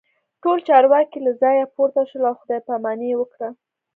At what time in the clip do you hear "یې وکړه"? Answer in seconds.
3.11-3.49